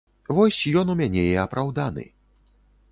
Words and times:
Вось 0.37 0.61
ён 0.81 0.91
у 0.93 0.95
мяне 1.03 1.23
і 1.31 1.37
апраўданы. 1.45 2.11